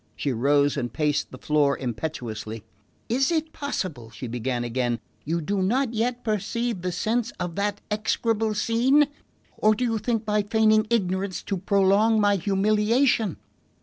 She 0.15 0.33
rose 0.33 0.77
and 0.77 0.91
paced 0.91 1.29
the 1.29 1.37
floor 1.37 1.77
impetuously. 1.77 2.63
"Is 3.07 3.29
it 3.31 3.53
possible," 3.53 4.09
she 4.09 4.25
began 4.25 4.63
again, 4.63 4.99
"you 5.25 5.41
do 5.41 5.61
not 5.61 5.93
yet 5.93 6.23
perceive 6.23 6.81
the 6.81 6.91
sense 6.91 7.31
of 7.39 7.53
that 7.57 7.81
execrable 7.91 8.55
scene? 8.55 9.09
Or 9.57 9.75
do 9.75 9.83
you 9.83 9.99
think, 9.99 10.25
by 10.25 10.41
feigning 10.41 10.87
ignorance, 10.89 11.43
to 11.43 11.55
prolong 11.55 12.19
my 12.19 12.37
humiliation? 12.37 13.37